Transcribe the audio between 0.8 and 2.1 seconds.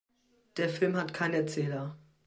hat keinen Erzähler.